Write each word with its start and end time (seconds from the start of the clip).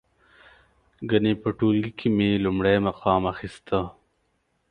ګنې 1.09 1.33
په 1.41 1.49
ټولګي 1.57 1.91
کې 1.99 2.07
مې 2.17 2.29
لومړی 2.45 2.75
مقام 2.87 3.21
اخسته. 3.31 3.79